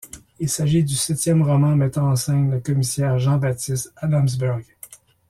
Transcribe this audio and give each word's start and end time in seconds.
Il 0.39 0.49
s'agit 0.49 0.83
du 0.83 0.95
septième 0.95 1.43
roman 1.43 1.75
mettant 1.75 2.09
en 2.09 2.15
scène 2.15 2.49
le 2.49 2.59
commissaire 2.59 3.19
Jean-Baptiste 3.19 3.93
Adamsberg. 3.97 4.65